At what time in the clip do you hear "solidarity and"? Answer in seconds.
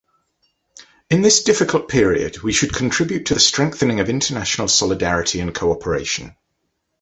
4.67-5.53